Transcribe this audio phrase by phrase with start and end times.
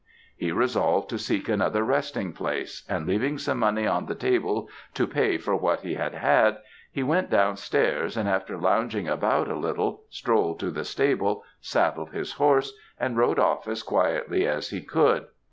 [0.35, 5.05] He resolved to seek another resting place; and leaving some money on the table to
[5.05, 6.57] pay for what he had had,
[6.91, 12.13] he went down stairs, and after lounging about a little, strolled to the stable, saddled
[12.13, 15.27] his horse, and rode off as quietly as he could.